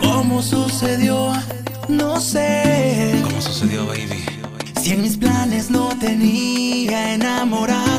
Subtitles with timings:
[0.00, 1.32] ¿Cómo sucedió?
[1.88, 3.20] No sé.
[3.22, 4.24] ¿Cómo sucedió, baby?
[4.82, 7.93] Si en mis planes no tenía enamorar.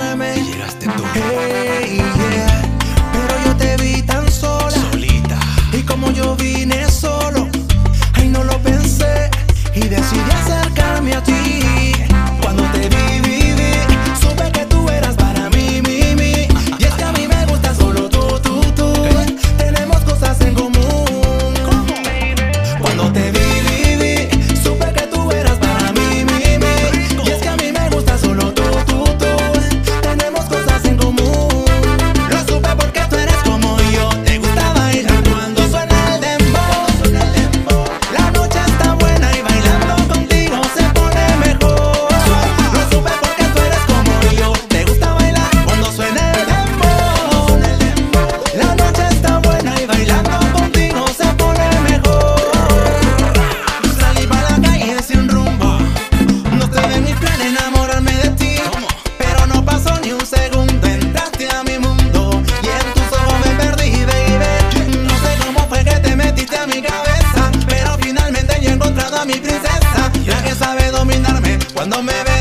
[22.95, 23.44] Cuando te vi.
[71.75, 72.34] Cuando me ve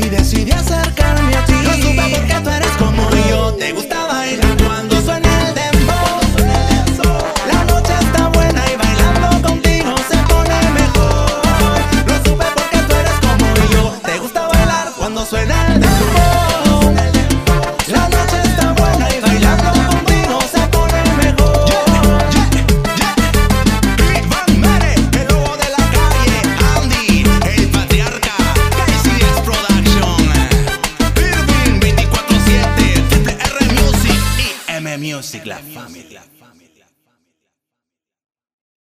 [0.00, 1.52] y decidí acercarme a ti.
[1.62, 6.20] Lo supe porque tú eres como yo, te gusta bailar cuando suena el dembow.
[7.46, 11.42] La noche está buena y bailando contigo se pone mejor.
[12.06, 16.39] Lo supe porque tú eres como yo, te gusta bailar cuando suena el dembow.
[35.12, 36.22] Music, la familia.